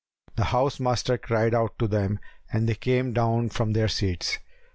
[0.35, 2.17] The house master cried out to them
[2.51, 4.39] and they came down from their seats.